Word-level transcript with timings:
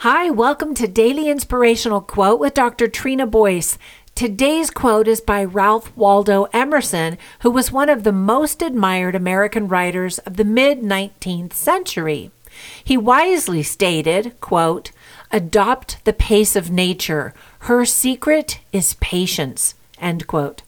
Hi, 0.00 0.28
welcome 0.28 0.74
to 0.74 0.86
Daily 0.86 1.30
Inspirational 1.30 2.02
Quote 2.02 2.38
with 2.38 2.52
Dr. 2.52 2.86
Trina 2.86 3.26
Boyce. 3.26 3.78
Today's 4.14 4.68
quote 4.68 5.08
is 5.08 5.22
by 5.22 5.42
Ralph 5.42 5.90
Waldo 5.96 6.48
Emerson, 6.52 7.16
who 7.40 7.50
was 7.50 7.72
one 7.72 7.88
of 7.88 8.02
the 8.02 8.12
most 8.12 8.60
admired 8.60 9.14
American 9.14 9.68
writers 9.68 10.18
of 10.18 10.36
the 10.36 10.44
mid 10.44 10.82
19th 10.82 11.54
century. 11.54 12.30
He 12.84 12.98
wisely 12.98 13.62
stated, 13.62 14.38
quote, 14.42 14.90
"Adopt 15.32 16.04
the 16.04 16.12
pace 16.12 16.56
of 16.56 16.70
nature. 16.70 17.32
Her 17.60 17.86
secret 17.86 18.58
is 18.74 18.98
patience." 19.00 19.76
End 19.98 20.26
quote. 20.26 20.60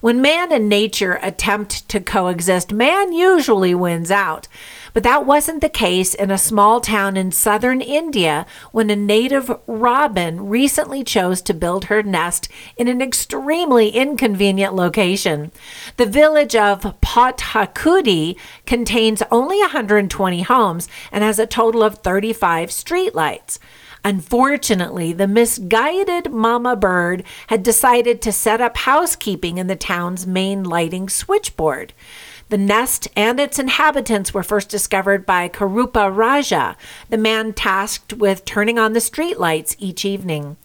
When 0.00 0.22
man 0.22 0.52
and 0.52 0.68
nature 0.68 1.18
attempt 1.22 1.88
to 1.88 2.00
coexist, 2.00 2.72
man 2.72 3.12
usually 3.12 3.74
wins 3.74 4.10
out. 4.10 4.48
But 4.92 5.02
that 5.04 5.26
wasn't 5.26 5.60
the 5.60 5.68
case 5.68 6.14
in 6.14 6.30
a 6.30 6.38
small 6.38 6.80
town 6.80 7.16
in 7.16 7.32
southern 7.32 7.80
India 7.80 8.46
when 8.72 8.90
a 8.90 8.96
native 8.96 9.50
robin 9.66 10.48
recently 10.48 11.04
chose 11.04 11.42
to 11.42 11.54
build 11.54 11.84
her 11.84 12.02
nest 12.02 12.48
in 12.76 12.88
an 12.88 13.00
extremely 13.00 13.90
inconvenient 13.90 14.74
location. 14.74 15.52
The 15.96 16.06
village 16.06 16.56
of 16.56 17.00
Pathakudi 17.00 18.36
contains 18.66 19.22
only 19.30 19.58
120 19.60 20.42
homes 20.42 20.88
and 21.12 21.22
has 21.22 21.38
a 21.38 21.46
total 21.46 21.82
of 21.82 21.98
35 21.98 22.70
streetlights. 22.70 23.58
Unfortunately, 24.04 25.12
the 25.12 25.28
misguided 25.28 26.32
mama 26.32 26.74
bird 26.74 27.22
had 27.48 27.62
decided 27.62 28.22
to 28.22 28.32
set 28.32 28.60
up 28.60 28.76
housekeeping 28.78 29.58
in 29.58 29.66
the 29.66 29.76
town's 29.76 30.26
main 30.26 30.64
lighting 30.64 31.08
switchboard. 31.08 31.92
The 32.50 32.58
nest 32.58 33.06
and 33.14 33.38
its 33.38 33.60
inhabitants 33.60 34.34
were 34.34 34.42
first 34.42 34.68
discovered 34.68 35.24
by 35.24 35.48
Karupa 35.48 36.10
Raja, 36.12 36.76
the 37.08 37.16
man 37.16 37.52
tasked 37.52 38.14
with 38.14 38.44
turning 38.44 38.76
on 38.76 38.92
the 38.92 38.98
streetlights 38.98 39.76
each 39.78 40.04
evening. 40.04 40.56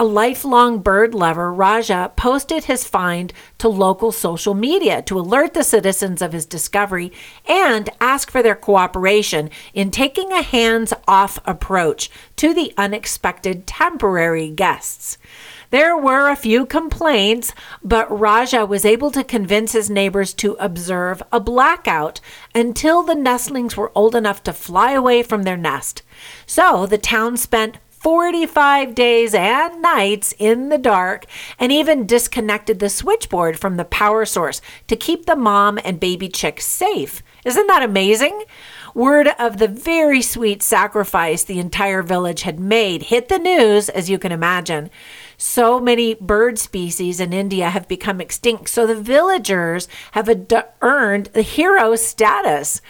A 0.00 0.04
lifelong 0.04 0.78
bird 0.78 1.14
lover, 1.14 1.52
Raja 1.52 2.10
posted 2.16 2.64
his 2.64 2.88
find 2.88 3.34
to 3.58 3.68
local 3.68 4.12
social 4.12 4.54
media 4.54 5.02
to 5.02 5.18
alert 5.18 5.52
the 5.52 5.62
citizens 5.62 6.22
of 6.22 6.32
his 6.32 6.46
discovery 6.46 7.12
and 7.46 7.90
ask 8.00 8.30
for 8.30 8.42
their 8.42 8.54
cooperation 8.54 9.50
in 9.74 9.90
taking 9.90 10.32
a 10.32 10.40
hands 10.40 10.94
off 11.06 11.38
approach 11.44 12.10
to 12.36 12.54
the 12.54 12.72
unexpected 12.76 13.66
temporary 13.66 14.50
guests. 14.50 15.18
There 15.70 15.96
were 15.96 16.30
a 16.30 16.36
few 16.36 16.64
complaints, 16.64 17.52
but 17.82 18.10
Raja 18.10 18.64
was 18.64 18.84
able 18.84 19.10
to 19.10 19.24
convince 19.24 19.72
his 19.72 19.90
neighbors 19.90 20.32
to 20.34 20.56
observe 20.60 21.22
a 21.32 21.40
blackout 21.40 22.20
until 22.54 23.02
the 23.02 23.14
nestlings 23.14 23.76
were 23.76 23.92
old 23.94 24.14
enough 24.14 24.42
to 24.44 24.52
fly 24.52 24.92
away 24.92 25.22
from 25.22 25.42
their 25.42 25.56
nest. 25.56 26.02
So 26.46 26.86
the 26.86 26.98
town 26.98 27.36
spent 27.36 27.78
45 28.06 28.94
days 28.94 29.34
and 29.34 29.82
nights 29.82 30.32
in 30.38 30.68
the 30.68 30.78
dark 30.78 31.24
and 31.58 31.72
even 31.72 32.06
disconnected 32.06 32.78
the 32.78 32.88
switchboard 32.88 33.58
from 33.58 33.76
the 33.76 33.84
power 33.84 34.24
source 34.24 34.60
to 34.86 34.94
keep 34.94 35.26
the 35.26 35.34
mom 35.34 35.80
and 35.84 35.98
baby 35.98 36.28
chicks 36.28 36.66
safe. 36.66 37.22
Isn't 37.44 37.66
that 37.66 37.82
amazing? 37.82 38.44
Word 38.96 39.28
of 39.38 39.58
the 39.58 39.68
very 39.68 40.22
sweet 40.22 40.62
sacrifice 40.62 41.44
the 41.44 41.58
entire 41.58 42.02
village 42.02 42.44
had 42.44 42.58
made 42.58 43.02
hit 43.02 43.28
the 43.28 43.38
news, 43.38 43.90
as 43.90 44.08
you 44.08 44.18
can 44.18 44.32
imagine. 44.32 44.88
So 45.36 45.78
many 45.78 46.14
bird 46.14 46.58
species 46.58 47.20
in 47.20 47.34
India 47.34 47.68
have 47.68 47.88
become 47.88 48.22
extinct, 48.22 48.70
so 48.70 48.86
the 48.86 48.94
villagers 48.94 49.86
have 50.12 50.30
ad- 50.30 50.70
earned 50.80 51.26
the 51.34 51.42
hero 51.42 51.94
status. 51.94 52.80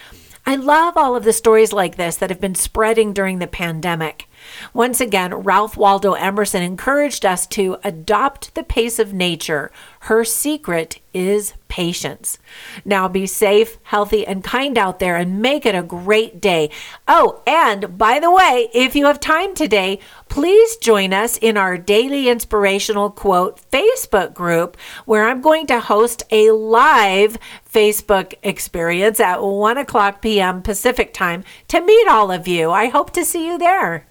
I 0.45 0.55
love 0.55 0.95
all 0.95 1.17
of 1.17 1.25
the 1.25 1.33
stories 1.33 1.73
like 1.73 1.97
this 1.97 2.15
that 2.15 2.29
have 2.29 2.39
been 2.39 2.55
spreading 2.55 3.11
during 3.11 3.39
the 3.39 3.45
pandemic. 3.45 4.26
Once 4.73 5.01
again, 5.01 5.33
Ralph 5.33 5.77
Waldo 5.77 6.13
Emerson 6.13 6.63
encouraged 6.63 7.25
us 7.25 7.47
to 7.47 7.77
adopt 7.83 8.53
the 8.55 8.63
pace 8.63 8.99
of 8.99 9.13
nature. 9.13 9.71
Her 10.01 10.23
secret 10.23 10.99
is 11.13 11.53
patience. 11.67 12.37
Now 12.85 13.07
be 13.07 13.25
safe, 13.25 13.77
healthy, 13.83 14.25
and 14.25 14.43
kind 14.43 14.77
out 14.77 14.99
there 14.99 15.15
and 15.15 15.41
make 15.41 15.65
it 15.65 15.75
a 15.75 15.83
great 15.83 16.39
day. 16.39 16.69
Oh, 17.07 17.41
and 17.45 17.97
by 17.97 18.19
the 18.19 18.31
way, 18.31 18.69
if 18.73 18.95
you 18.95 19.05
have 19.05 19.19
time 19.19 19.53
today, 19.53 19.99
please 20.29 20.77
join 20.77 21.13
us 21.13 21.37
in 21.37 21.57
our 21.57 21.77
daily 21.77 22.29
inspirational 22.29 23.09
quote 23.09 23.59
Facebook 23.71 24.33
group 24.33 24.77
where 25.05 25.27
I'm 25.27 25.41
going 25.41 25.67
to 25.67 25.79
host 25.79 26.23
a 26.31 26.51
live 26.51 27.37
Facebook 27.71 28.33
experience 28.43 29.19
at 29.19 29.43
1 29.43 29.77
o'clock 29.77 30.21
p.m. 30.21 30.61
Pacific 30.61 31.13
time 31.13 31.43
to 31.67 31.81
meet 31.81 32.07
all 32.07 32.31
of 32.31 32.47
you. 32.47 32.71
I 32.71 32.87
hope 32.87 33.11
to 33.13 33.25
see 33.25 33.47
you 33.47 33.57
there. 33.57 34.05